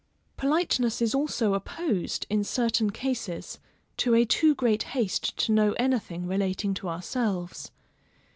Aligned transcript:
Politeness 0.35 0.99
is 0.99 1.13
also 1.13 1.53
opposed, 1.53 2.25
in 2.27 2.43
certain 2.43 2.89
cases, 2.89 3.59
to 3.97 4.15
a 4.15 4.25
too 4.25 4.55
great 4.55 4.81
haste 4.97 5.37
to 5.37 5.51
know 5.51 5.73
anything 5.73 6.25
relating 6.25 6.73
to 6.73 6.89
ourselves. 6.89 7.69